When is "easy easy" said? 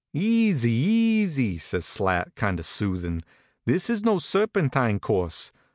0.13-1.59